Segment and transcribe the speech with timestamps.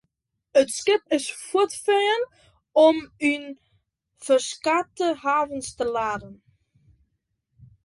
[0.61, 2.23] It skip is fuortfearn
[2.85, 2.97] om
[3.31, 3.45] yn
[4.25, 6.35] ferskate havens te laden.